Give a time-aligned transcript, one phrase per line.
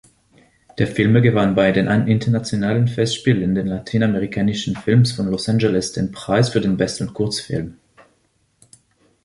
[0.79, 6.49] Der Film gewann bei den internationalen Festspielen des lateinamerikanischen Films von Los Angeles den Preis
[6.49, 7.77] für den besten Kurzfilm.